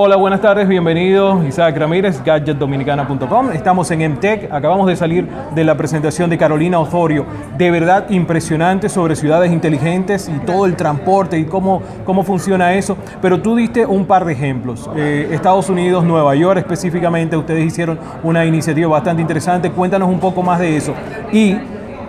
[0.00, 3.50] Hola, buenas tardes, bienvenido Isaac Ramírez, gadgetdominicana.com.
[3.50, 7.26] Estamos en MTech, acabamos de salir de la presentación de Carolina Osorio.
[7.56, 12.96] De verdad impresionante sobre ciudades inteligentes y todo el transporte y cómo, cómo funciona eso.
[13.20, 14.88] Pero tú diste un par de ejemplos.
[14.94, 19.72] Eh, Estados Unidos, Nueva York específicamente, ustedes hicieron una iniciativa bastante interesante.
[19.72, 20.94] Cuéntanos un poco más de eso.
[21.32, 21.56] Y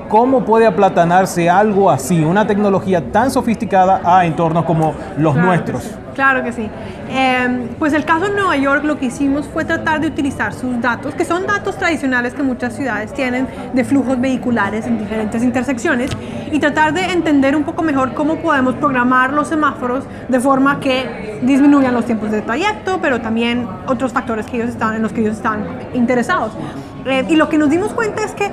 [0.10, 5.92] ¿Cómo puede aplatanarse algo así, una tecnología tan sofisticada a entornos como los nuestros?
[6.16, 6.68] Claro que sí.
[7.12, 10.82] Em, pues el caso en Nueva York lo que hicimos fue tratar de utilizar sus
[10.82, 16.10] datos, que son datos tradicionales que muchas ciudades tienen de flujos vehiculares en diferentes intersecciones,
[16.52, 21.40] y tratar de entender un poco mejor cómo podemos programar los semáforos de forma que
[21.44, 25.22] disminuyan los tiempos de trayecto, pero también otros factores que ellos están, en los que
[25.22, 26.52] ellos están interesados.
[27.06, 28.52] Eh, y lo que nos dimos cuenta es que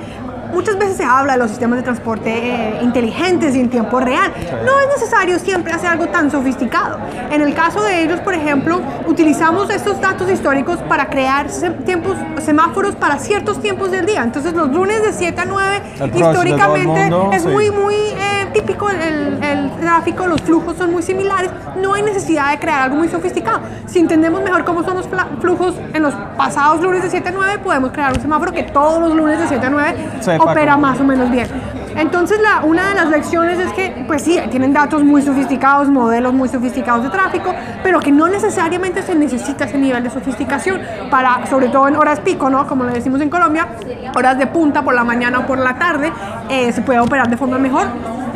[0.53, 4.33] muchas veces se habla de los sistemas de transporte eh, inteligentes y en tiempo real.
[4.65, 6.99] No es necesario siempre hacer algo tan sofisticado.
[7.31, 11.47] En el caso de ellos, por ejemplo, utilizamos estos datos históricos para crear
[11.85, 14.23] tiempos, semáforos para ciertos tiempos del día.
[14.23, 15.83] Entonces, los lunes de 7 a 9,
[16.15, 21.51] históricamente, es muy, muy eh, típico el, el, tráfico, los flujos son muy similares.
[21.81, 23.61] No hay necesidad de crear algo muy sofisticado.
[23.87, 25.09] Si entendemos mejor cómo son los
[25.41, 29.01] flujos en los pasados lunes de 7 a 9, podemos crear un semáforo que todos
[29.01, 29.95] los lunes de 7 a 9
[30.39, 31.49] opera más o menos bien.
[31.97, 36.35] Entonces, la, una de las lecciones es que, pues sí, tienen datos muy sofisticados, modelos
[36.35, 40.79] muy sofisticados de tráfico, pero que no necesariamente se necesita ese nivel de sofisticación
[41.11, 42.67] para, sobre todo en horas pico, ¿no?
[42.67, 43.69] Como le decimos en Colombia,
[44.15, 46.13] horas de punta por la mañana o por la tarde,
[46.51, 47.87] eh, se puede operar de forma mejor,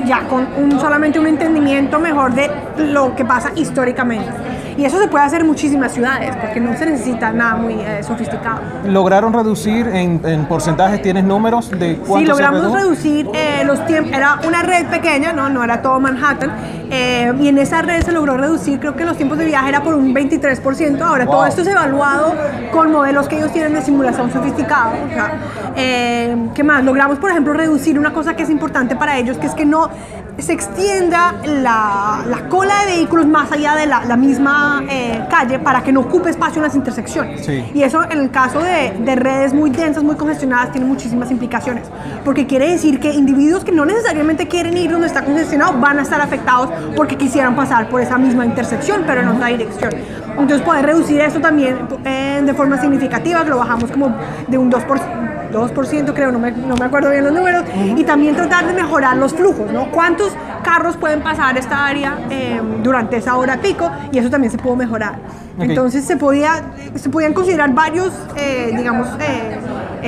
[0.05, 4.31] ya con un, solamente un entendimiento mejor de lo que pasa históricamente.
[4.77, 8.03] Y eso se puede hacer en muchísimas ciudades, porque no se necesita nada muy eh,
[8.03, 8.61] sofisticado.
[8.87, 11.03] ¿Lograron reducir en, en, porcentajes?
[11.03, 14.12] ¿Tienes números de cuánto Sí, logramos reducir eh, los tiempos.
[14.12, 16.51] Era una red pequeña, no, no era todo Manhattan.
[16.91, 19.83] Eh, y en esa red se logró reducir, creo que los tiempos de viaje era
[19.83, 21.01] por un 23%.
[21.01, 22.35] Ahora, todo esto es evaluado
[22.73, 24.93] con modelos que ellos tienen de simulación sofisticado.
[25.07, 25.41] O sea,
[25.75, 26.85] ¿Qué más?
[26.85, 29.91] Logramos, por ejemplo, reducir una cosa que es importante para ellos, que es que no
[30.39, 35.59] se extienda la, la cola de vehículos más allá de la, la misma eh, calle
[35.59, 37.45] para que no ocupe espacio en las intersecciones.
[37.45, 37.65] Sí.
[37.75, 41.84] Y eso en el caso de, de, redes muy densas, muy congestionadas, tiene muchísimas implicaciones.
[42.25, 46.03] Porque quiere decir que individuos que no necesariamente quieren ir donde está congestionado van a
[46.03, 49.93] estar afectados porque quisieran pasar por esa misma intersección, pero en otra dirección.
[50.31, 54.15] Entonces poder reducir esto también eh, de forma significativa, lo bajamos como
[54.49, 55.31] de un 2%.
[55.51, 59.17] 2% creo, no me, no me, acuerdo bien los números, y también tratar de mejorar
[59.17, 59.91] los flujos, ¿no?
[59.91, 60.33] ¿Cuántos
[60.63, 63.91] carros pueden pasar esta área eh, durante esa hora pico?
[64.12, 65.17] Y eso también se pudo mejorar.
[65.57, 65.71] Okay.
[65.71, 66.62] Entonces se, podía,
[66.95, 69.59] se podían considerar varios, eh, digamos, eh,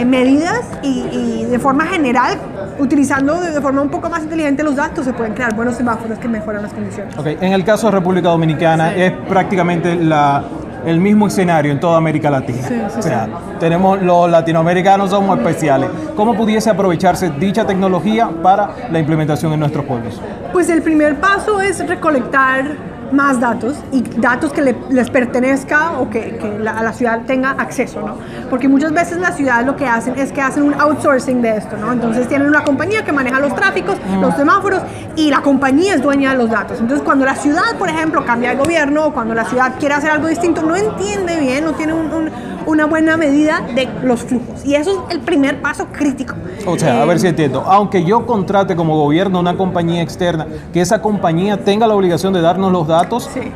[0.05, 2.39] medidas y, y, de forma general,
[2.79, 6.19] utilizando de, de, forma un poco más inteligente los datos, se pueden crear buenos semáforos
[6.19, 7.17] que mejoran las condiciones.
[7.17, 7.39] Okay.
[7.41, 9.03] En el caso de República Dominicana, sí.
[9.03, 10.45] es prácticamente la
[10.85, 12.63] el mismo escenario en toda América Latina.
[12.67, 13.29] Sí, sí, o sea,
[13.61, 15.89] tenemos los latinoamericanos somos especiales.
[16.17, 20.21] ¿Cómo pudiese aprovecharse dicha tecnología para la implementación en nuestros pueblos?
[20.53, 26.11] Pues el primer paso es recolectar más datos y datos que le, les pertenezca o
[26.11, 28.17] que, que la, la, ciudad tenga acceso, ¿no?
[28.51, 31.77] Porque muchas veces las ciudades lo que hacen es que hacen un outsourcing de esto,
[31.77, 31.93] ¿no?
[31.93, 34.21] Entonces tienen una compañía que maneja los tráficos, mm.
[34.21, 34.83] los semáforos
[35.17, 36.81] y la compañía es dueña de los datos.
[36.81, 40.11] Entonces cuando la ciudad, por ejemplo, cambia de gobierno o cuando la ciudad quiere hacer
[40.11, 42.31] algo distinto, no entiende bien, no tiene un, un,
[42.67, 44.65] una buena medida de los flujos.
[44.65, 46.35] Y eso es el primer paso crítico.
[46.67, 47.63] O sea, eh, a ver si entiendo.
[47.67, 52.41] Aunque yo contrate como gobierno una compañía externa, que esa compañía tenga la obligación de
[52.41, 53.29] darnos los datos.
[53.33, 53.53] Sí.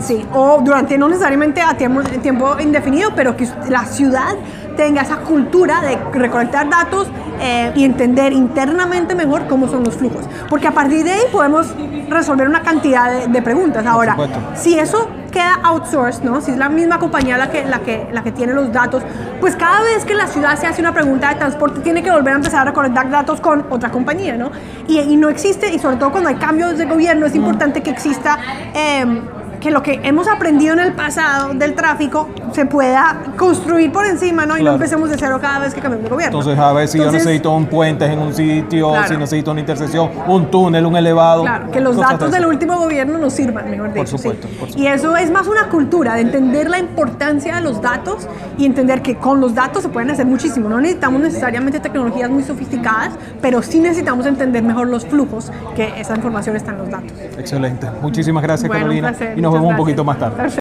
[0.00, 4.36] Sí, o durante no necesariamente a tiempo, tiempo indefinido, pero que la ciudad
[4.76, 7.08] tenga esa cultura de recolectar datos
[7.40, 10.24] eh, y entender internamente mejor cómo son los flujos.
[10.48, 11.74] Porque a partir de ahí podemos
[12.08, 13.86] resolver una cantidad de, de preguntas.
[13.86, 14.16] Ahora,
[14.54, 16.40] si eso queda outsourced, ¿no?
[16.40, 19.02] Si es la misma compañía la que, la, que, la que tiene los datos,
[19.40, 22.32] pues cada vez que la ciudad se hace una pregunta de transporte tiene que volver
[22.32, 24.50] a empezar a recolectar datos con otra compañía, ¿no?
[24.88, 27.90] Y, y no existe, y sobre todo cuando hay cambios de gobierno, es importante que
[27.90, 28.38] exista...
[28.74, 29.22] Eh,
[29.60, 34.46] que lo que hemos aprendido en el pasado del tráfico se pueda construir por encima,
[34.46, 34.56] ¿no?
[34.56, 34.72] Y claro.
[34.72, 36.38] no empecemos de cero cada vez que cambiamos de gobierno.
[36.38, 39.08] Entonces, a ver si Entonces, yo necesito un puente en un sitio, claro.
[39.08, 41.42] si necesito una intersección, un túnel, un elevado.
[41.42, 44.00] Claro, que los datos del último gobierno nos sirvan, mejor dicho.
[44.00, 44.54] Por supuesto, sí.
[44.54, 44.78] por supuesto.
[44.78, 48.26] Y eso es más una cultura de entender la importancia de los datos
[48.56, 50.68] y entender que con los datos se pueden hacer muchísimo.
[50.68, 56.16] No necesitamos necesariamente tecnologías muy sofisticadas, pero sí necesitamos entender mejor los flujos que esa
[56.16, 57.12] información está en los datos.
[57.38, 57.88] Excelente.
[58.00, 59.08] Muchísimas gracias, bueno, Carolina.
[59.08, 59.38] Un placer.
[59.38, 59.80] Y nos Muchas vemos gracias.
[59.80, 60.36] un poquito más tarde.
[60.36, 60.59] Perfecto.